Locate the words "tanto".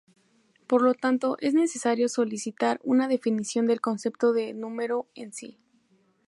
0.95-1.37